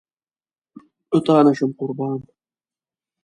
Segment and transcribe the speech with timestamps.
[1.09, 2.19] له تانه شم قربان